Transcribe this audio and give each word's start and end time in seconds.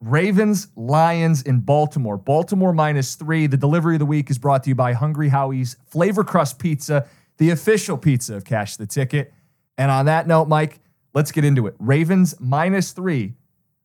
Ravens, 0.00 0.68
Lions 0.76 1.42
in 1.42 1.60
Baltimore. 1.60 2.16
Baltimore 2.16 2.72
minus 2.72 3.14
three. 3.14 3.46
The 3.46 3.56
delivery 3.56 3.96
of 3.96 3.98
the 3.98 4.06
week 4.06 4.30
is 4.30 4.38
brought 4.38 4.64
to 4.64 4.70
you 4.70 4.74
by 4.74 4.94
Hungry 4.94 5.28
Howie's 5.28 5.76
Flavor 5.86 6.24
Crust 6.24 6.58
Pizza, 6.58 7.06
the 7.36 7.50
official 7.50 7.98
pizza 7.98 8.34
of 8.36 8.44
Cash 8.44 8.76
the 8.76 8.86
Ticket. 8.86 9.34
And 9.76 9.90
on 9.90 10.06
that 10.06 10.26
note, 10.26 10.48
Mike, 10.48 10.80
Let's 11.12 11.32
get 11.32 11.44
into 11.44 11.66
it. 11.66 11.74
Ravens 11.78 12.34
minus 12.38 12.92
three, 12.92 13.34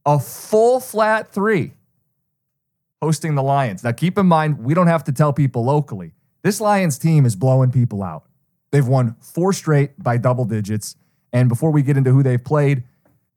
a 0.06 0.20
full 0.20 0.80
flat 0.80 1.32
three, 1.32 1.74
hosting 3.02 3.36
the 3.36 3.44
Lions. 3.44 3.84
Now, 3.84 3.92
keep 3.92 4.18
in 4.18 4.28
mind, 4.28 4.60
we 4.60 4.74
don't 4.74 4.88
have 4.88 5.04
to 5.06 5.12
tell 5.12 5.34
people 5.34 5.64
locally. 5.64 6.14
This 6.44 6.62
Lions 6.62 7.00
team 7.00 7.26
is 7.26 7.36
blowing 7.36 7.72
people 7.72 8.04
out. 8.04 8.26
They've 8.72 8.88
won 8.88 9.16
four 9.20 9.54
straight 9.54 10.02
by 10.02 10.18
double 10.18 10.46
digits. 10.46 10.96
And 11.34 11.50
before 11.50 11.72
we 11.72 11.82
get 11.82 11.98
into 11.98 12.12
who 12.12 12.22
they've 12.22 12.44
played, 12.44 12.84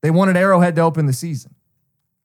they 0.03 0.11
wanted 0.11 0.37
Arrowhead 0.37 0.77
to 0.77 0.83
open 0.83 1.07
the 1.07 1.13
season. 1.13 1.55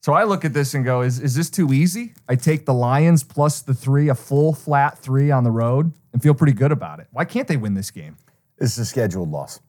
So 0.03 0.11
I 0.11 0.25
look 0.25 0.43
at 0.43 0.53
this 0.53 0.73
and 0.73 0.83
go, 0.83 1.01
is, 1.01 1.21
is 1.21 1.33
this 1.33 1.49
too 1.49 1.71
easy? 1.71 2.13
I 2.27 2.35
take 2.35 2.65
the 2.65 2.73
Lions 2.73 3.23
plus 3.23 3.61
the 3.61 3.73
three, 3.73 4.09
a 4.09 4.15
full 4.15 4.51
flat 4.51 4.97
three 4.97 5.31
on 5.31 5.45
the 5.45 5.49
road, 5.49 5.93
and 6.11 6.21
feel 6.21 6.33
pretty 6.33 6.51
good 6.51 6.73
about 6.73 6.99
it. 6.99 7.07
Why 7.11 7.23
can't 7.23 7.47
they 7.47 7.55
win 7.55 7.73
this 7.73 7.89
game? 7.89 8.17
This 8.57 8.73
is 8.73 8.79
a 8.79 8.85
scheduled 8.85 9.31
loss. 9.31 9.61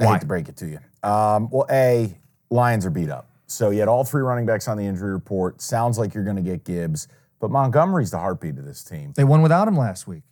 I 0.00 0.06
Why? 0.06 0.14
hate 0.14 0.22
to 0.22 0.26
break 0.26 0.48
it 0.48 0.56
to 0.56 0.66
you. 0.66 0.80
Um, 1.08 1.48
well, 1.50 1.66
A, 1.70 2.18
Lions 2.50 2.84
are 2.84 2.90
beat 2.90 3.10
up. 3.10 3.30
So 3.46 3.70
you 3.70 3.78
had 3.78 3.86
all 3.86 4.02
three 4.02 4.22
running 4.22 4.44
backs 4.44 4.66
on 4.66 4.76
the 4.76 4.84
injury 4.84 5.12
report. 5.12 5.62
Sounds 5.62 6.00
like 6.00 6.14
you're 6.14 6.24
going 6.24 6.34
to 6.34 6.42
get 6.42 6.64
Gibbs, 6.64 7.06
but 7.38 7.52
Montgomery's 7.52 8.10
the 8.10 8.18
heartbeat 8.18 8.58
of 8.58 8.64
this 8.64 8.82
team. 8.82 9.12
They 9.14 9.22
won 9.22 9.42
without 9.42 9.68
him 9.68 9.76
last 9.76 10.08
week. 10.08 10.24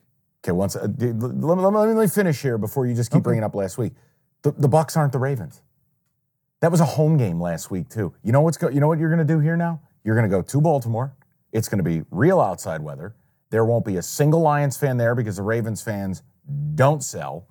Okay, 0.44 0.50
once 0.50 0.74
uh, 0.74 0.88
dude, 0.88 1.22
let, 1.22 1.32
me, 1.32 1.44
let, 1.44 1.72
me, 1.72 1.78
let 1.78 1.96
me 1.96 2.08
finish 2.08 2.42
here 2.42 2.58
before 2.58 2.88
you 2.88 2.94
just 2.96 3.12
keep 3.12 3.22
bringing 3.22 3.44
up 3.44 3.54
last 3.54 3.78
week. 3.78 3.92
The, 4.42 4.50
the 4.50 4.68
Bucs 4.68 4.96
aren't 4.96 5.12
the 5.12 5.20
Ravens. 5.20 5.62
That 6.60 6.70
was 6.70 6.80
a 6.80 6.84
home 6.84 7.16
game 7.16 7.40
last 7.40 7.70
week 7.70 7.88
too. 7.88 8.14
You 8.22 8.32
know 8.32 8.40
what's 8.40 8.56
go, 8.56 8.68
you 8.68 8.80
know 8.80 8.88
what 8.88 8.98
you're 8.98 9.10
going 9.10 9.26
to 9.26 9.34
do 9.34 9.40
here 9.40 9.56
now? 9.56 9.80
You're 10.04 10.14
going 10.14 10.28
to 10.28 10.34
go 10.34 10.42
to 10.42 10.60
Baltimore. 10.60 11.14
It's 11.52 11.68
going 11.68 11.78
to 11.78 11.84
be 11.84 12.02
real 12.10 12.40
outside 12.40 12.80
weather. 12.80 13.14
There 13.50 13.64
won't 13.64 13.84
be 13.84 13.96
a 13.96 14.02
single 14.02 14.40
Lions 14.40 14.76
fan 14.76 14.96
there 14.96 15.14
because 15.14 15.36
the 15.36 15.42
Ravens 15.42 15.82
fans 15.82 16.22
don't 16.74 17.02
sell. 17.02 17.46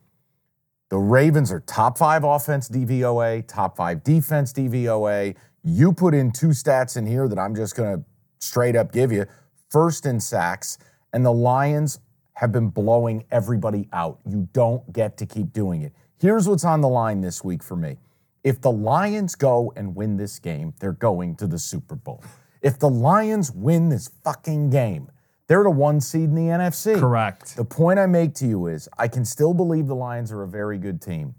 The 0.90 0.98
Ravens 0.98 1.52
are 1.52 1.62
top 1.62 1.98
five 1.98 2.24
offense 2.24 2.70
DVOA, 2.70 3.48
top 3.48 3.78
five 3.78 4.04
defense 4.04 4.54
DVOA. 4.54 5.36
You 5.64 5.94
put 5.94 6.14
in 6.14 6.32
two 6.32 6.50
stats 6.50 6.98
in 6.98 7.06
here 7.06 7.28
that 7.28 7.40
I'm 7.40 7.56
just 7.56 7.76
going 7.76 7.98
to 7.98 8.06
straight 8.40 8.76
up 8.76 8.92
give 8.92 9.12
you 9.12 9.26
first 9.70 10.06
in 10.06 10.20
sacks, 10.20 10.78
and 11.14 11.26
the 11.26 11.34
Lions 11.34 12.00
have 12.34 12.52
been 12.52 12.70
blowing 12.70 13.26
everybody 13.32 13.88
out. 13.94 14.20
You 14.30 14.48
don't 14.54 14.92
get 14.94 15.18
to 15.18 15.26
keep 15.26 15.54
doing 15.54 15.82
it. 15.82 15.94
Here's 16.20 16.48
what's 16.48 16.66
on 16.66 16.82
the 16.82 16.88
line 16.88 17.22
this 17.22 17.44
week 17.44 17.64
for 17.64 17.76
me. 17.76 17.98
If 18.46 18.62
the 18.62 18.72
Lions 18.72 19.34
go 19.34 19.74
and 19.76 19.96
win 19.96 20.18
this 20.18 20.38
game, 20.38 20.76
they're 20.80 20.92
going 20.92 21.36
to 21.38 21.48
the 21.48 21.58
Super 21.58 21.96
Bowl. 21.96 22.24
If 22.62 22.78
the 22.78 22.88
Lions 22.88 23.52
win 23.52 23.90
this 23.90 24.12
fucking 24.24 24.70
game, 24.70 25.10
they're 25.48 25.64
the 25.64 25.72
one 25.72 26.00
seed 26.00 26.26
in 26.30 26.36
the 26.36 26.50
NFC. 26.50 27.00
Correct. 27.00 27.56
The 27.56 27.66
point 27.66 27.98
I 27.98 28.06
make 28.06 28.36
to 28.36 28.46
you 28.46 28.68
is 28.68 28.88
I 29.00 29.08
can 29.08 29.26
still 29.26 29.56
believe 29.56 29.88
the 29.88 29.96
Lions 29.96 30.32
are 30.32 30.44
a 30.44 30.48
very 30.48 30.78
good 30.78 31.02
team. 31.02 31.34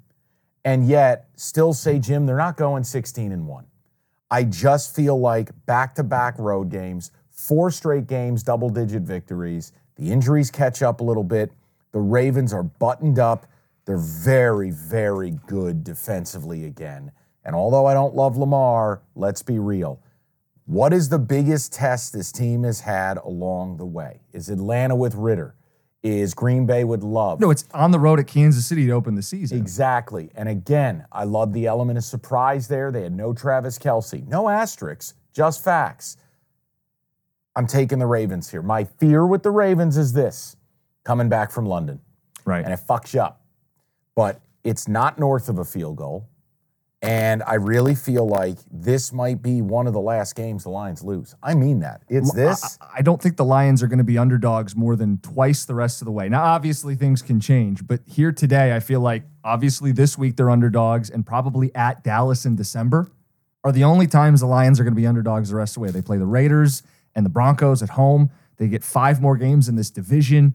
And 0.65 0.89
yet 0.89 1.29
still 1.37 1.73
say, 1.73 2.01
Jim, 2.01 2.27
they're 2.27 2.37
not 2.37 2.57
going 2.57 2.83
16 2.83 3.31
and 3.31 3.47
1. 3.47 3.67
I 4.29 4.43
just 4.43 4.93
feel 4.93 5.17
like 5.17 5.51
back-to-back 5.65 6.37
road 6.41 6.71
games, 6.71 7.13
four 7.31 7.71
straight 7.71 8.09
games, 8.09 8.43
double-digit 8.43 9.03
victories. 9.03 9.73
The 9.95 10.11
injuries 10.11 10.51
catch 10.51 10.83
up 10.83 11.01
a 11.01 11.05
little 11.05 11.23
bit. 11.23 11.53
The 11.93 12.01
Ravens 12.01 12.53
are 12.53 12.65
buttoned 12.65 13.21
up. 13.21 13.47
They're 13.87 13.97
very, 13.97 14.71
very 14.71 15.39
good 15.47 15.85
defensively 15.85 16.65
again. 16.65 17.13
And 17.45 17.55
although 17.55 17.87
I 17.87 17.95
don't 17.95 18.15
love 18.15 18.37
Lamar, 18.37 19.03
let's 19.15 19.43
be 19.43 19.59
real. 19.59 20.01
What 20.67 20.93
is 20.93 21.09
the 21.09 21.19
biggest 21.21 21.73
test 21.73 22.13
this 22.13 22.33
team 22.33 22.65
has 22.65 22.81
had 22.81 23.19
along 23.19 23.77
the 23.77 23.87
way? 23.87 24.21
Is 24.33 24.51
Atlanta 24.51 24.97
with 24.97 25.15
Ridder? 25.15 25.55
Is 26.03 26.35
Green 26.35 26.67
Bay 26.67 26.83
with 26.83 27.03
Love? 27.05 27.41
No, 27.41 27.51
it's 27.51 27.65
on 27.73 27.93
the 27.93 28.01
road 28.01 28.19
at 28.19 28.27
Kansas 28.27 28.67
City 28.67 28.87
to 28.87 28.93
open 28.93 29.15
the 29.15 29.23
season. 29.23 29.59
Exactly. 29.59 30.31
And 30.35 30.49
again, 30.49 31.07
I 31.13 31.23
love 31.25 31.53
the 31.53 31.67
element 31.67 31.99
of 31.99 32.05
surprise 32.05 32.67
there. 32.69 32.91
They 32.91 33.03
had 33.03 33.13
no 33.13 33.33
Travis 33.33 33.79
Kelce, 33.79 34.27
no 34.27 34.49
asterisks, 34.49 35.15
just 35.33 35.63
facts. 35.63 36.17
I'm 37.55 37.67
taking 37.69 37.99
the 38.01 38.07
Ravens 38.07 38.51
here. 38.51 38.63
My 38.63 38.85
fear 38.85 39.25
with 39.27 39.43
the 39.45 39.51
Ravens 39.51 39.97
is 39.97 40.13
this 40.13 40.57
coming 41.05 41.29
back 41.29 41.51
from 41.53 41.67
London, 41.67 42.01
Right. 42.45 42.65
and 42.65 42.73
it 42.75 42.81
fucks 42.81 43.15
you 43.15 43.21
up. 43.23 43.43
But 44.17 44.41
it's 44.65 44.89
not 44.89 45.19
north 45.19 45.49
of 45.49 45.59
a 45.59 45.65
field 45.65 45.97
goal. 45.97 46.29
And 47.03 47.43
I 47.47 47.55
really 47.55 47.95
feel 47.95 48.27
like 48.27 48.57
this 48.71 49.13
might 49.13 49.43
be 49.43 49.61
one 49.61 49.87
of 49.87 49.93
the 49.93 50.01
last 50.01 50.35
games 50.35 50.65
the 50.65 50.71
Lions 50.71 51.05
lose. 51.05 51.35
I 51.43 51.55
mean 51.55 51.81
that. 51.81 52.03
It's 52.09 52.33
this. 52.33 52.79
I, 52.81 52.99
I 52.99 53.03
don't 53.03 53.23
think 53.23 53.37
the 53.37 53.45
Lions 53.45 53.83
are 53.83 53.87
going 53.87 53.99
to 53.99 54.05
be 54.05 54.17
underdogs 54.17 54.75
more 54.75 54.97
than 54.97 55.19
twice 55.19 55.67
the 55.67 55.75
rest 55.75 56.01
of 56.01 56.07
the 56.07 56.11
way. 56.11 56.29
Now, 56.29 56.43
obviously, 56.43 56.97
things 56.97 57.21
can 57.21 57.39
change, 57.39 57.87
but 57.87 58.01
here 58.07 58.33
today, 58.33 58.75
I 58.75 58.81
feel 58.81 59.01
like 59.01 59.25
obviously 59.45 59.93
this 59.93 60.17
week 60.17 60.37
they're 60.37 60.51
underdogs, 60.51 61.11
and 61.11 61.25
probably 61.25 61.73
at 61.75 62.03
Dallas 62.03 62.47
in 62.47 62.57
December 62.57 63.09
are 63.63 63.73
the 63.73 63.85
only 63.85 64.07
times 64.07 64.41
the 64.41 64.47
Lions 64.47 64.81
are 64.81 64.85
going 64.85 64.95
to 64.95 65.01
be 65.01 65.07
underdogs 65.07 65.51
the 65.51 65.57
rest 65.57 65.73
of 65.73 65.75
the 65.75 65.81
way. 65.81 65.91
They 65.91 66.03
play 66.03 66.17
the 66.17 66.27
Raiders 66.27 66.83
and 67.15 67.27
the 67.27 67.31
Broncos 67.31 67.83
at 67.83 67.91
home. 67.91 68.31
They 68.57 68.69
get 68.69 68.83
five 68.83 69.21
more 69.21 69.37
games 69.37 69.69
in 69.69 69.77
this 69.77 69.91
division. 69.91 70.55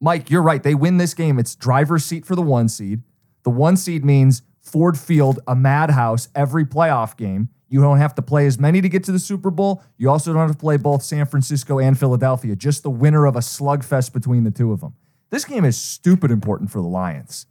Mike, 0.00 0.30
you're 0.30 0.42
right. 0.42 0.62
They 0.62 0.74
win 0.74 0.98
this 0.98 1.14
game. 1.14 1.38
It's 1.38 1.54
driver's 1.54 2.04
seat 2.04 2.24
for 2.24 2.36
the 2.36 2.42
one 2.42 2.68
seed. 2.68 3.02
The 3.42 3.50
one 3.50 3.76
seed 3.76 4.04
means 4.04 4.42
Ford 4.60 4.98
Field, 4.98 5.40
a 5.46 5.56
madhouse 5.56 6.28
every 6.34 6.64
playoff 6.64 7.16
game. 7.16 7.48
You 7.68 7.80
don't 7.80 7.98
have 7.98 8.14
to 8.14 8.22
play 8.22 8.46
as 8.46 8.58
many 8.58 8.80
to 8.80 8.88
get 8.88 9.04
to 9.04 9.12
the 9.12 9.18
Super 9.18 9.50
Bowl. 9.50 9.82
You 9.98 10.08
also 10.08 10.32
don't 10.32 10.46
have 10.46 10.56
to 10.56 10.58
play 10.58 10.76
both 10.76 11.02
San 11.02 11.26
Francisco 11.26 11.78
and 11.78 11.98
Philadelphia, 11.98 12.56
just 12.56 12.82
the 12.82 12.90
winner 12.90 13.26
of 13.26 13.36
a 13.36 13.40
slugfest 13.40 14.12
between 14.12 14.44
the 14.44 14.50
two 14.50 14.72
of 14.72 14.80
them. 14.80 14.94
This 15.30 15.44
game 15.44 15.64
is 15.64 15.76
stupid 15.76 16.30
important 16.30 16.70
for 16.70 16.80
the 16.80 16.88
Lions. 16.88 17.46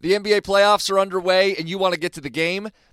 The 0.00 0.12
NBA 0.12 0.40
playoffs 0.40 0.90
are 0.90 0.98
underway 0.98 1.54
and 1.56 1.68
you 1.68 1.78
want 1.78 1.94
to 1.94 2.00
get 2.00 2.14
to 2.14 2.20
the 2.22 2.30
game? 2.30 2.70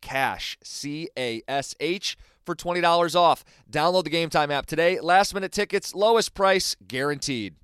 CASH, 0.00 0.58
C 0.62 1.08
A 1.18 1.42
S 1.48 1.74
H, 1.80 2.16
for 2.44 2.54
$20 2.54 3.14
off. 3.14 3.44
Download 3.70 4.04
the 4.04 4.10
Game 4.10 4.30
Time 4.30 4.50
app 4.50 4.66
today. 4.66 5.00
Last 5.00 5.34
minute 5.34 5.52
tickets, 5.52 5.94
lowest 5.94 6.34
price 6.34 6.76
guaranteed. 6.86 7.54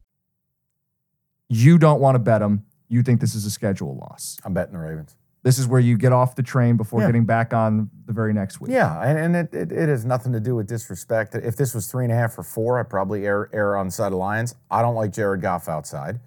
You 1.48 1.78
don't 1.78 2.00
want 2.00 2.14
to 2.14 2.18
bet 2.18 2.40
them. 2.40 2.64
You 2.88 3.02
think 3.02 3.20
this 3.20 3.34
is 3.34 3.44
a 3.44 3.50
schedule 3.50 3.96
loss. 3.96 4.38
I'm 4.44 4.54
betting 4.54 4.72
the 4.74 4.78
Ravens. 4.78 5.16
This 5.42 5.58
is 5.58 5.66
where 5.68 5.80
you 5.80 5.98
get 5.98 6.12
off 6.12 6.36
the 6.36 6.42
train 6.42 6.76
before 6.78 7.00
Yeah. 7.02 7.06
getting 7.08 7.26
back 7.26 7.52
on 7.52 7.90
the 8.06 8.14
very 8.14 8.32
next 8.32 8.60
week. 8.62 8.72
Yeah, 8.72 8.98
and, 9.02 9.18
and 9.18 9.36
it, 9.36 9.54
it, 9.54 9.72
it 9.72 9.88
has 9.90 10.04
nothing 10.06 10.32
to 10.32 10.40
do 10.40 10.54
with 10.54 10.66
disrespect. 10.66 11.34
If 11.34 11.56
this 11.56 11.74
was 11.74 11.86
three 11.86 12.04
and 12.04 12.12
a 12.12 12.16
half 12.16 12.38
or 12.38 12.42
four, 12.42 12.78
I'd 12.80 12.88
probably 12.88 13.26
err, 13.26 13.50
err 13.52 13.76
on 13.76 13.86
the 13.86 13.92
side 13.92 14.12
of 14.12 14.18
Lions. 14.18 14.54
I 14.70 14.80
don't 14.80 14.94
like 14.94 15.12
Jared 15.12 15.42
Goff 15.42 15.68
outside. 15.68 16.18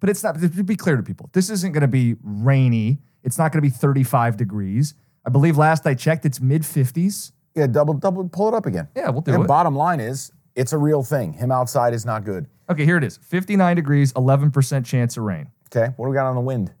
But 0.00 0.10
it's 0.10 0.24
not, 0.24 0.40
to 0.40 0.48
be 0.64 0.76
clear 0.76 0.96
to 0.96 1.02
people, 1.04 1.30
this 1.32 1.50
isn't 1.50 1.72
going 1.72 1.82
to 1.82 1.88
be 1.88 2.16
rainy. 2.22 2.98
It's 3.22 3.38
not 3.38 3.52
going 3.52 3.58
to 3.62 3.68
be 3.68 3.70
35 3.70 4.36
degrees. 4.36 4.94
I 5.26 5.30
believe 5.30 5.56
last 5.56 5.86
I 5.86 5.94
checked, 5.94 6.24
it's 6.26 6.40
mid 6.40 6.62
50s. 6.62 7.32
Yeah, 7.54 7.66
double, 7.66 7.94
double, 7.94 8.28
pull 8.28 8.48
it 8.48 8.54
up 8.54 8.66
again. 8.66 8.88
Yeah, 8.96 9.10
we'll 9.10 9.20
do 9.22 9.32
And 9.32 9.44
it. 9.44 9.46
bottom 9.46 9.74
line 9.74 10.00
is, 10.00 10.32
it's 10.54 10.72
a 10.72 10.78
real 10.78 11.02
thing. 11.02 11.32
Him 11.34 11.50
outside 11.50 11.94
is 11.94 12.04
not 12.04 12.24
good. 12.24 12.46
Okay, 12.68 12.84
here 12.84 12.96
it 12.96 13.04
is 13.04 13.16
59 13.18 13.76
degrees, 13.76 14.12
11% 14.14 14.84
chance 14.84 15.16
of 15.16 15.22
rain. 15.24 15.48
Okay, 15.74 15.92
what 15.96 16.06
do 16.06 16.10
we 16.10 16.14
got 16.14 16.26
on 16.26 16.34
the 16.34 16.40
wind? 16.40 16.72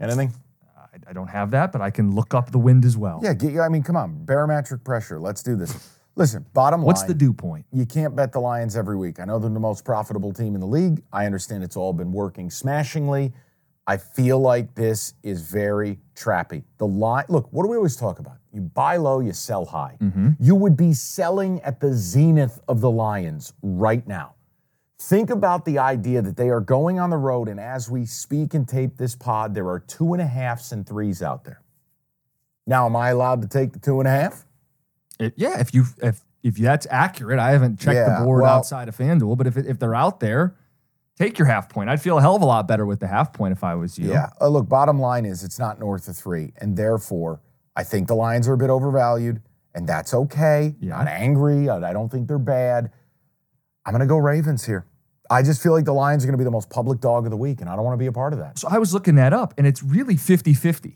Anything? 0.00 0.32
I, 0.76 1.10
I 1.10 1.12
don't 1.12 1.28
have 1.28 1.50
that, 1.52 1.72
but 1.72 1.80
I 1.80 1.90
can 1.90 2.14
look 2.14 2.34
up 2.34 2.50
the 2.52 2.58
wind 2.58 2.84
as 2.84 2.96
well. 2.96 3.20
Yeah, 3.22 3.34
get, 3.34 3.58
I 3.60 3.68
mean, 3.68 3.82
come 3.82 3.96
on, 3.96 4.24
barometric 4.24 4.84
pressure. 4.84 5.18
Let's 5.18 5.42
do 5.42 5.56
this. 5.56 5.94
Listen, 6.16 6.44
bottom 6.52 6.80
line. 6.80 6.86
What's 6.86 7.04
the 7.04 7.14
dew 7.14 7.32
point? 7.32 7.64
you 7.72 7.86
can't 7.86 8.14
bet 8.16 8.32
the 8.32 8.40
Lions 8.40 8.76
every 8.76 8.96
week. 8.96 9.20
I 9.20 9.24
know 9.24 9.38
they're 9.38 9.50
the 9.50 9.60
most 9.60 9.84
profitable 9.84 10.32
team 10.32 10.54
in 10.54 10.60
the 10.60 10.66
league. 10.66 11.02
I 11.12 11.26
understand 11.26 11.62
it's 11.62 11.76
all 11.76 11.92
been 11.92 12.10
working 12.12 12.50
smashingly. 12.50 13.32
I 13.88 13.96
feel 13.96 14.38
like 14.38 14.74
this 14.74 15.14
is 15.22 15.40
very 15.40 15.98
trappy. 16.14 16.62
The 16.76 16.86
line, 16.86 17.24
look, 17.30 17.48
what 17.52 17.62
do 17.64 17.70
we 17.70 17.76
always 17.78 17.96
talk 17.96 18.18
about? 18.18 18.36
You 18.52 18.60
buy 18.60 18.98
low, 18.98 19.20
you 19.20 19.32
sell 19.32 19.64
high. 19.64 19.96
Mm-hmm. 20.02 20.32
You 20.38 20.54
would 20.56 20.76
be 20.76 20.92
selling 20.92 21.60
at 21.62 21.80
the 21.80 21.94
zenith 21.94 22.60
of 22.68 22.82
the 22.82 22.90
Lions 22.90 23.54
right 23.62 24.06
now. 24.06 24.34
Think 25.00 25.30
about 25.30 25.64
the 25.64 25.78
idea 25.78 26.20
that 26.20 26.36
they 26.36 26.50
are 26.50 26.60
going 26.60 27.00
on 27.00 27.08
the 27.08 27.16
road, 27.16 27.48
and 27.48 27.58
as 27.58 27.88
we 27.90 28.04
speak 28.04 28.52
and 28.52 28.68
tape 28.68 28.98
this 28.98 29.14
pod, 29.16 29.54
there 29.54 29.68
are 29.68 29.80
two 29.80 30.12
and 30.12 30.20
a 30.20 30.26
halfs 30.26 30.70
and 30.72 30.86
threes 30.86 31.22
out 31.22 31.44
there. 31.44 31.62
Now, 32.66 32.84
am 32.84 32.94
I 32.96 33.08
allowed 33.08 33.40
to 33.42 33.48
take 33.48 33.72
the 33.72 33.78
two 33.78 34.00
and 34.00 34.06
a 34.08 34.10
half? 34.10 34.44
It- 35.18 35.32
yeah, 35.36 35.60
if 35.60 35.72
you 35.72 35.84
if 36.02 36.20
if 36.42 36.56
that's 36.56 36.86
accurate, 36.90 37.38
I 37.38 37.52
haven't 37.52 37.78
checked 37.80 37.94
Yeah, 37.96 38.18
the 38.18 38.24
board 38.24 38.42
well- 38.42 38.52
outside 38.58 38.88
of 38.88 38.96
FanDuel, 38.96 39.38
but 39.38 39.46
if 39.46 39.56
if 39.56 39.78
they're 39.78 39.94
out 39.94 40.20
there, 40.20 40.56
take 41.18 41.38
your 41.38 41.46
half 41.46 41.68
point. 41.68 41.90
I'd 41.90 42.00
feel 42.00 42.18
a 42.18 42.20
hell 42.20 42.36
of 42.36 42.42
a 42.42 42.46
lot 42.46 42.68
better 42.68 42.86
with 42.86 43.00
the 43.00 43.06
half 43.08 43.32
point 43.32 43.52
if 43.52 43.64
I 43.64 43.74
was 43.74 43.98
you. 43.98 44.10
Yeah. 44.10 44.30
Uh, 44.40 44.48
look, 44.48 44.68
bottom 44.68 45.00
line 45.00 45.24
is 45.24 45.42
it's 45.44 45.58
not 45.58 45.78
north 45.80 46.08
of 46.08 46.16
three. 46.16 46.52
And 46.58 46.76
therefore, 46.76 47.40
I 47.76 47.84
think 47.84 48.06
the 48.08 48.14
Lions 48.14 48.48
are 48.48 48.52
a 48.54 48.58
bit 48.58 48.70
overvalued, 48.70 49.40
and 49.74 49.86
that's 49.88 50.14
okay. 50.14 50.74
Yeah. 50.80 50.90
Not 50.90 51.08
angry. 51.08 51.68
I 51.68 51.92
don't 51.92 52.08
think 52.10 52.28
they're 52.28 52.38
bad. 52.38 52.90
I'm 53.84 53.92
going 53.92 54.00
to 54.00 54.06
go 54.06 54.18
Ravens 54.18 54.64
here. 54.64 54.86
I 55.30 55.42
just 55.42 55.62
feel 55.62 55.72
like 55.72 55.84
the 55.84 55.92
Lions 55.92 56.24
are 56.24 56.26
going 56.26 56.34
to 56.34 56.38
be 56.38 56.44
the 56.44 56.50
most 56.50 56.70
public 56.70 57.00
dog 57.00 57.24
of 57.26 57.30
the 57.30 57.36
week, 57.36 57.60
and 57.60 57.68
I 57.68 57.76
don't 57.76 57.84
want 57.84 57.94
to 57.94 57.98
be 58.02 58.06
a 58.06 58.12
part 58.12 58.32
of 58.32 58.38
that. 58.38 58.58
So 58.58 58.68
I 58.70 58.78
was 58.78 58.94
looking 58.94 59.16
that 59.16 59.32
up, 59.32 59.52
and 59.58 59.66
it's 59.66 59.82
really 59.82 60.14
50-50, 60.14 60.94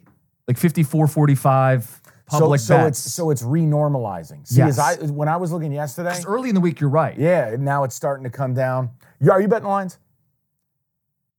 like 0.49 0.57
54-45 0.59 2.01
public 2.27 2.61
so, 2.61 2.67
so 2.67 2.77
bets. 2.79 3.05
it's 3.07 3.15
so 3.15 3.31
it's 3.31 3.43
renormalizing. 3.43 4.47
See, 4.47 4.57
Yes. 4.59 4.79
as 4.79 5.01
I 5.01 5.05
when 5.07 5.29
I 5.29 5.37
was 5.37 5.53
looking 5.53 5.73
yesterday, 5.73 6.19
early 6.27 6.49
in 6.49 6.55
the 6.55 6.61
week, 6.63 6.81
you're 6.81 6.89
right. 6.89 7.17
yeah, 7.19 7.57
now 7.59 7.85
it's 7.85 7.95
starting 7.95 8.25
to 8.25 8.31
come 8.31 8.55
down. 8.55 8.91
You, 9.21 9.33
are 9.33 9.41
you 9.41 9.49
betting 9.49 9.65
the 9.65 9.69
Lions? 9.71 9.99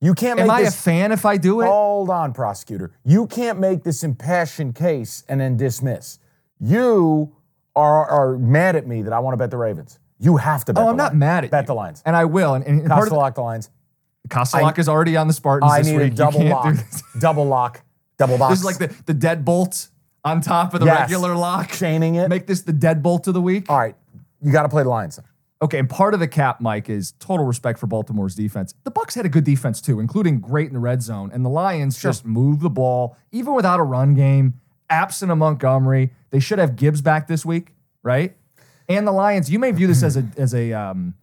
You 0.04 0.14
can't 0.14 0.36
make 0.36 0.44
Am 0.44 0.52
I 0.52 0.64
this. 0.64 0.76
a 0.78 0.78
fan 0.78 1.14
if 1.14 1.26
I 1.26 1.38
do 1.38 1.62
it? 1.62 1.68
Hold 1.68 2.10
on, 2.10 2.34
prosecutor. 2.34 2.92
You 3.06 3.26
can't 3.26 3.58
make 3.58 3.84
this 3.84 4.04
impassioned 4.04 4.76
case 4.76 5.24
and 5.30 5.40
then 5.40 5.56
dismiss. 5.56 6.20
You 6.60 7.34
are, 7.74 8.06
are 8.06 8.38
mad 8.38 8.76
at 8.76 8.86
me 8.86 9.02
that 9.04 9.14
I 9.14 9.20
want 9.20 9.32
to 9.34 9.38
bet 9.38 9.50
the 9.50 9.56
Ravens. 9.58 10.00
You 10.20 10.36
have 10.38 10.66
to 10.66 10.74
bet 10.74 10.82
oh, 10.82 10.88
the 10.88 10.92
I'm 10.92 10.98
not 10.98 11.16
mad 11.16 11.46
at 11.46 11.52
Bet 11.52 11.64
you. 11.64 11.68
the 11.68 11.76
Lions. 11.76 12.04
And 12.06 12.18
I 12.18 12.26
will. 12.26 12.54
And, 12.54 12.66
and 12.66 12.86
part 12.90 13.04
of 13.04 13.10
Costa 13.10 13.16
lock 13.16 13.36
the 13.36 13.42
Lions. 13.44 13.70
the, 14.24 14.30
Kostelak 14.30 14.78
is 14.78 14.90
already 14.90 15.16
on 15.16 15.28
the 15.28 15.34
Spartans 15.34 15.72
I 15.72 15.80
this 15.80 15.88
need 15.88 15.98
week. 16.00 16.14
a 16.14 16.16
double 16.16 16.44
lock. 16.44 16.76
double 17.20 17.46
lock. 17.46 17.82
Double 18.18 18.38
box. 18.38 18.52
This 18.52 18.60
is 18.60 18.66
like 18.66 18.78
the, 18.80 18.88
the 19.06 19.14
deadbolt 19.14 19.88
on 20.26 20.42
top 20.42 20.74
of 20.74 20.82
the 20.82 20.86
Yes. 20.86 21.10
regular 21.10 21.34
lock. 21.34 21.70
chaining 21.72 22.16
it. 22.16 22.28
Make 22.28 22.46
this 22.46 22.62
the 22.64 22.74
deadbolt 22.74 23.28
of 23.28 23.34
the 23.34 23.42
week. 23.42 23.70
All 23.70 23.78
right. 23.78 23.96
You 24.42 24.52
got 24.52 24.64
to 24.64 24.70
play 24.70 24.84
the 24.84 24.90
Lions. 24.90 25.18
Okay, 25.63 25.80
and 25.80 25.89
part 25.89 26.13
of 26.13 26.19
the 26.19 26.27
cap, 26.27 26.60
Mike, 26.60 26.89
is 26.89 27.13
total 27.19 27.45
respect 27.45 27.80
for 27.80 27.88
Baltimore's 27.88 28.36
defense. 28.36 28.74
The 28.83 28.92
Bucs 28.92 29.15
had 29.15 29.25
a 29.25 29.30
good 29.30 29.45
defense 29.45 29.80
too, 29.80 30.01
including 30.01 30.42
great 30.42 30.68
in 30.68 30.74
the 30.74 30.80
red 30.80 31.01
zone, 31.01 31.31
and 31.33 31.45
the 31.45 31.50
Lions 31.50 31.98
just 31.98 32.25
moved 32.25 32.60
the 32.60 32.69
ball 32.69 33.15
even 33.31 33.54
without 33.54 33.80
a 33.80 33.83
run 33.83 34.13
game. 34.13 34.56
Absent 34.89 35.31
of 35.31 35.38
Montgomery, 35.38 36.12
they 36.31 36.42
should 36.42 36.60
have 36.60 36.75
Gibbs 36.75 37.01
back 37.01 37.30
this 37.30 37.45
week, 37.45 37.75
right? 38.04 38.36
And 38.89 39.07
the 39.07 39.13
Lions, 39.13 39.50
you 39.50 39.57
may 39.57 39.71
view 39.71 39.88
this 39.88 40.04
as 40.04 40.18
a 40.18 40.25
as 40.38 40.54
a 40.54 40.74
um, 40.74 41.13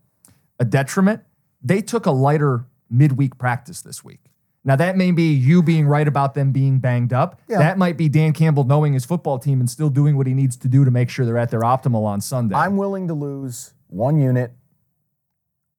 a 0.59 0.65
detriment. 0.65 1.23
They 1.63 1.83
took 1.83 2.07
a 2.07 2.11
lighter 2.11 2.65
midweek 2.89 3.37
practice 3.37 3.83
this 3.83 4.03
week. 4.03 4.21
Now 4.65 4.77
that 4.77 4.97
may 4.97 5.11
be 5.11 5.35
you 5.35 5.63
being 5.63 5.87
right 5.87 6.09
about 6.09 6.33
them 6.33 6.51
being 6.51 6.79
banged 6.79 7.13
up. 7.13 7.39
Yeah. 7.47 7.59
That 7.59 7.77
might 7.77 7.99
be 7.99 8.09
Dan 8.09 8.33
Campbell 8.33 8.65
knowing 8.65 8.95
his 8.95 9.05
football 9.05 9.39
team 9.39 9.61
and 9.61 9.69
still 9.69 9.91
doing 9.91 10.17
what 10.17 10.27
he 10.27 10.33
needs 10.33 10.57
to 10.57 10.69
do 10.69 10.87
to 10.87 10.91
make 10.91 11.11
sure 11.11 11.27
they're 11.27 11.37
at 11.37 11.51
their 11.51 11.61
optimal 11.61 12.05
on 12.05 12.23
Sunday. 12.23 12.55
I'm 12.57 12.79
willing 12.79 13.07
to 13.09 13.15
lose 13.15 13.75
one 13.91 14.19
unit 14.21 14.53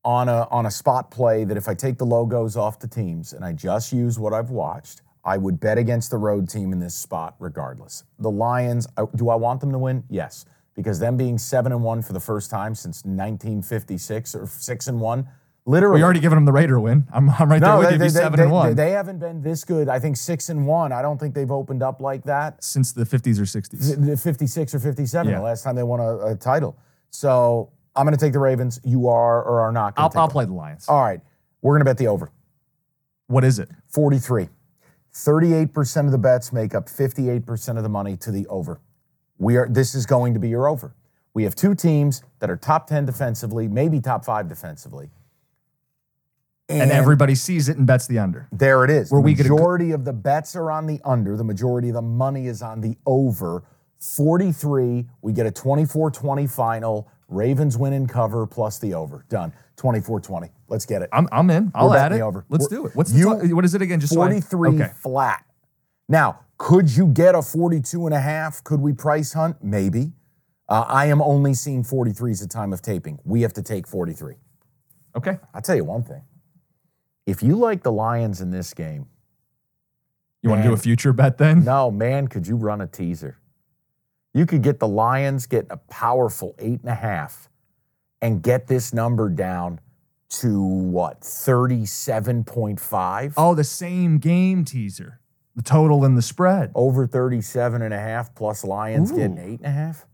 on 0.03 0.29
a 0.29 0.47
on 0.49 0.65
a 0.65 0.71
spot 0.71 1.11
play 1.11 1.43
that 1.43 1.57
if 1.57 1.67
I 1.67 1.73
take 1.75 1.97
the 1.97 2.05
logos 2.05 2.57
off 2.57 2.79
the 2.79 2.87
teams 2.87 3.33
and 3.33 3.45
I 3.45 3.53
just 3.53 3.93
use 3.93 4.17
what 4.17 4.33
I've 4.33 4.49
watched, 4.49 5.01
I 5.23 5.37
would 5.37 5.59
bet 5.59 5.77
against 5.77 6.09
the 6.09 6.17
road 6.17 6.49
team 6.49 6.73
in 6.73 6.79
this 6.79 6.95
spot 6.95 7.35
regardless. 7.39 8.03
The 8.19 8.31
Lions, 8.31 8.87
I- 8.97 9.05
do 9.15 9.29
I 9.29 9.35
want 9.35 9.61
them 9.61 9.71
to 9.71 9.77
win? 9.77 10.03
Yes, 10.09 10.45
because 10.75 10.97
them 10.99 11.17
being 11.17 11.37
7 11.37 11.71
and 11.71 11.83
1 11.83 12.01
for 12.01 12.13
the 12.13 12.19
first 12.19 12.49
time 12.49 12.73
since 12.73 13.03
1956 13.05 14.33
or 14.35 14.47
6 14.47 14.87
and 14.87 14.99
1, 14.99 15.27
literally 15.67 15.99
you 15.99 16.03
already 16.03 16.19
given 16.19 16.37
them 16.37 16.45
the 16.45 16.51
Raider 16.51 16.79
win. 16.79 17.05
I'm, 17.13 17.29
I'm 17.29 17.51
right 17.51 17.61
there 17.61 17.77
with 17.77 17.91
you. 17.91 17.99
Be 17.99 18.09
seven 18.09 18.39
and 18.39 18.51
one 18.51 18.73
they 18.75 18.89
haven't 18.91 19.19
been 19.19 19.43
this 19.43 19.63
good. 19.63 19.87
I 19.87 19.99
think 19.99 20.17
6 20.17 20.49
and 20.49 20.65
1. 20.65 20.91
I 20.91 21.03
don't 21.03 21.19
think 21.19 21.35
they've 21.35 21.51
opened 21.51 21.83
up 21.83 22.01
like 22.01 22.23
that 22.23 22.63
since 22.63 22.91
the 22.91 23.03
50s 23.03 23.37
or 23.37 23.43
60s. 23.43 24.03
the 24.03 24.17
56 24.17 24.73
or 24.73 24.79
57 24.79 25.29
Yeah. 25.31 25.37
the 25.37 25.43
last 25.43 25.63
time 25.63 25.75
they 25.75 25.83
won 25.83 25.99
a, 25.99 26.17
a 26.31 26.35
title. 26.35 26.75
So 27.11 27.69
I'm 27.95 28.05
going 28.05 28.17
to 28.17 28.23
take 28.23 28.33
the 28.33 28.39
Ravens. 28.39 28.79
You 28.83 29.07
are 29.07 29.43
or 29.43 29.61
are 29.61 29.71
not 29.71 29.95
going 29.95 30.03
I'll, 30.03 30.09
to 30.09 30.19
I'll 30.19 30.27
play 30.29 30.45
the 30.45 30.53
Lions. 30.53 30.87
All 30.87 31.01
right. 31.01 31.19
We're 31.61 31.73
going 31.73 31.81
to 31.81 31.85
bet 31.85 31.97
the 31.97 32.07
over. 32.07 32.31
What 33.27 33.43
is 33.43 33.59
it? 33.59 33.69
43. 33.89 34.49
38% 35.13 36.05
of 36.05 36.11
the 36.11 36.17
bets 36.17 36.53
make 36.53 36.73
up 36.73 36.87
58% 36.87 37.77
of 37.77 37.83
the 37.83 37.89
money 37.89 38.15
to 38.17 38.31
the 38.31 38.47
over. 38.47 38.79
We 39.37 39.57
are 39.57 39.67
this 39.67 39.93
is 39.95 40.05
going 40.05 40.33
to 40.35 40.39
be 40.39 40.49
your 40.49 40.67
over. 40.67 40.95
We 41.33 41.43
have 41.43 41.55
two 41.55 41.75
teams 41.75 42.23
that 42.39 42.49
are 42.49 42.57
top 42.57 42.87
10 42.87 43.05
defensively, 43.05 43.67
maybe 43.67 43.99
top 43.99 44.23
5 44.25 44.47
defensively. 44.47 45.09
And, 46.69 46.91
everybody 46.91 47.35
sees 47.35 47.67
it 47.67 47.77
and 47.77 47.85
bets 47.85 48.07
the 48.07 48.19
under. 48.19 48.47
There 48.51 48.85
it 48.85 48.89
is. 48.89 49.11
Where 49.11 49.19
the 49.21 49.25
we 49.25 49.33
get 49.33 49.45
a 49.45 49.49
good- 49.49 49.55
majority 49.55 49.91
of 49.91 50.05
the 50.05 50.13
bets 50.13 50.55
are 50.55 50.71
on 50.71 50.87
the 50.87 51.01
under. 51.03 51.35
The 51.35 51.43
majority 51.43 51.89
of 51.89 51.95
the 51.95 52.01
money 52.01 52.47
is 52.47 52.61
on 52.61 52.79
the 52.79 52.97
over. 53.05 53.63
43. 53.99 55.07
We 55.21 55.33
get 55.33 55.45
a 55.45 55.51
24 55.51 56.11
20 56.11 56.47
final. 56.47 57.09
Ravens 57.31 57.77
win 57.77 57.93
and 57.93 58.07
cover 58.07 58.45
plus 58.45 58.77
the 58.77 58.93
over. 58.93 59.25
Done. 59.29 59.53
24 59.77 60.19
20. 60.19 60.49
Let's 60.67 60.85
get 60.85 61.01
it. 61.01 61.09
I'm, 61.11 61.27
I'm 61.31 61.49
in. 61.49 61.71
I'll 61.73 61.89
We're 61.89 61.97
add 61.97 62.11
it. 62.11 62.15
the 62.15 62.21
over. 62.21 62.45
Let's 62.49 62.69
We're- 62.69 62.83
do 62.83 62.87
it. 62.87 62.95
What's 62.95 63.11
the 63.11 63.17
you- 63.19 63.41
to- 63.47 63.53
what 63.55 63.65
is 63.65 63.73
it 63.73 63.81
again? 63.81 63.99
Just 63.99 64.13
so 64.13 64.21
I- 64.21 64.27
43 64.41 64.69
okay. 64.81 64.91
flat. 64.95 65.43
Now, 66.07 66.41
could 66.57 66.95
you 66.95 67.07
get 67.07 67.33
a 67.33 67.41
42 67.41 68.05
and 68.05 68.13
a 68.13 68.19
half? 68.19 68.63
Could 68.63 68.81
we 68.81 68.93
price 68.93 69.33
hunt? 69.33 69.63
Maybe. 69.63 70.11
Uh, 70.69 70.85
I 70.87 71.05
am 71.07 71.21
only 71.21 71.53
seeing 71.53 71.83
43s 71.83 72.43
at 72.43 72.49
the 72.49 72.53
time 72.53 72.71
of 72.73 72.81
taping. 72.81 73.19
We 73.25 73.41
have 73.41 73.53
to 73.53 73.63
take 73.63 73.87
43. 73.87 74.35
Okay. 75.15 75.39
I'll 75.53 75.61
tell 75.61 75.75
you 75.75 75.83
one 75.85 76.03
thing. 76.03 76.21
If 77.25 77.41
you 77.41 77.55
like 77.55 77.83
the 77.83 77.91
Lions 77.91 78.41
in 78.41 78.51
this 78.51 78.73
game, 78.73 79.07
You 80.43 80.49
want 80.49 80.63
to 80.63 80.67
do 80.69 80.73
a 80.73 80.77
future 80.77 81.13
bet 81.13 81.37
then? 81.37 81.63
No, 81.63 81.91
man, 81.91 82.27
could 82.27 82.47
you 82.47 82.55
run 82.55 82.81
a 82.81 82.87
teaser? 82.87 83.37
You 84.33 84.45
could 84.45 84.61
get 84.61 84.79
the 84.79 84.87
Lions 84.87 85.45
getting 85.45 85.71
a 85.71 85.77
powerful 85.77 86.55
eight 86.59 86.81
and 86.81 86.89
a 86.89 86.95
half 86.95 87.49
and 88.21 88.41
get 88.41 88.67
this 88.67 88.93
number 88.93 89.29
down 89.29 89.79
to 90.29 90.61
what, 90.61 91.21
37.5? 91.21 93.33
Oh, 93.35 93.53
the 93.53 93.63
same 93.63 94.19
game 94.19 94.63
teaser. 94.63 95.19
The 95.55 95.63
total 95.63 96.05
and 96.05 96.17
the 96.17 96.21
spread. 96.21 96.71
Over 96.73 97.05
37 97.05 97.81
and 97.81 97.93
a 97.93 97.99
half 97.99 98.33
plus 98.33 98.63
Lions 98.63 99.11
Ooh. 99.11 99.17
getting 99.17 99.37
eight 99.37 99.59
and 99.59 99.65
a 99.65 99.71
half? 99.71 100.05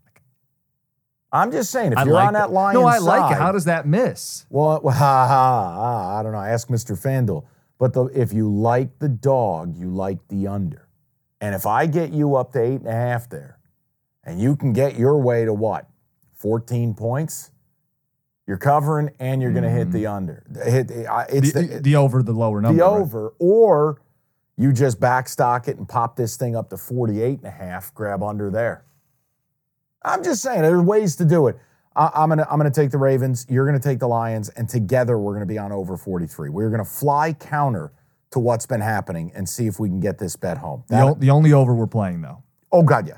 I'm 1.32 1.52
just 1.52 1.72
saying, 1.72 1.92
if 1.92 2.00
I 2.00 2.06
you're 2.06 2.14
like 2.14 2.28
on 2.28 2.34
that 2.34 2.50
it. 2.50 2.54
Lions 2.54 2.80
No, 2.80 2.88
I 2.88 2.98
like 2.98 3.32
it. 3.32 3.38
How 3.38 3.52
does 3.52 3.66
that 3.66 3.86
miss? 3.86 4.46
Well, 4.50 4.80
well 4.82 4.96
ha, 4.96 5.28
ha, 5.28 5.74
ha, 5.76 6.20
I 6.20 6.24
don't 6.24 6.32
know. 6.32 6.40
Ask 6.40 6.70
Mr. 6.70 6.98
Fandle. 6.98 7.46
But 7.78 7.94
the, 7.94 8.06
if 8.06 8.34
you 8.34 8.52
like 8.52 8.98
the 8.98 9.10
dog, 9.10 9.78
you 9.78 9.90
like 9.90 10.18
the 10.30 10.48
under. 10.48 10.88
And 11.40 11.54
if 11.54 11.68
I 11.68 11.86
get 11.86 12.12
you 12.12 12.36
up 12.36 12.54
to 12.54 12.62
eight 12.62 12.80
and 12.80 12.88
a 12.88 12.92
half 12.92 13.30
there, 13.30 13.57
and 14.28 14.40
you 14.40 14.56
can 14.56 14.74
get 14.74 14.96
your 14.98 15.18
way 15.20 15.44
to 15.46 15.54
what? 15.54 15.88
14 16.36 16.94
points? 16.94 17.50
You're 18.46 18.58
covering 18.58 19.10
and 19.20 19.42
you're 19.42 19.52
going 19.52 19.64
to 19.64 19.70
hit 19.70 19.92
the 19.92 20.06
under. 20.08 20.44
Hit 20.64 20.92
uh, 21.08 21.26
it's 21.30 21.52
The, 21.54 21.62
the, 21.64 21.80
the 21.82 21.96
over, 21.96 22.22
the 22.22 22.32
lower 22.32 22.62
number. 22.62 22.78
the 22.78 22.84
right? 22.90 23.02
over 23.02 23.34
or 23.40 24.02
you 24.58 24.72
just 24.72 25.00
backstock 25.00 25.68
it 25.68 25.78
and 25.78 25.88
pop 25.90 26.16
this 26.16 26.38
thing 26.38 26.56
up 26.56 26.70
to 26.70 26.78
48 26.78 27.40
and 27.40 27.48
a 27.48 27.52
half, 27.52 27.94
grab 27.94 28.22
under 28.24 28.50
there. 28.52 28.86
I'm 30.04 30.24
just 30.24 30.42
saying 30.42 30.62
there's 30.62 30.82
ways 30.82 31.16
to 31.18 31.26
do 31.26 31.48
it. 31.48 31.58
I, 31.96 32.10
I'm 32.14 32.30
gonna 32.30 32.48
I'm 32.50 32.58
gonna 32.58 32.70
take 32.72 32.92
the 32.92 32.98
Ravens. 32.98 33.46
You're 33.50 33.66
gonna 33.66 33.80
take 33.80 34.00
the 34.00 34.08
Lions, 34.08 34.50
and 34.50 34.70
together 34.70 35.18
we're 35.18 35.34
gonna 35.34 35.46
be 35.48 35.58
on 35.58 35.72
over 35.72 35.98
43. 35.98 36.50
We're 36.50 36.70
gonna 36.70 36.86
fly 36.86 37.34
counter 37.34 37.92
to 38.32 38.40
what's 38.40 38.66
been 38.66 38.82
happening 38.82 39.32
and 39.36 39.50
see 39.50 39.68
if 39.68 39.80
we 39.80 39.90
can 39.90 40.00
get 40.00 40.18
this 40.20 40.36
bet 40.36 40.58
home. 40.60 40.84
The, 40.88 40.96
That- 40.96 41.08
o- 41.08 41.16
the 41.16 41.30
only 41.32 41.54
over 41.54 41.74
we're 41.74 41.88
playing, 41.88 42.22
though. 42.22 42.44
oh 42.72 42.84
God, 42.84 43.08
yeah. 43.08 43.18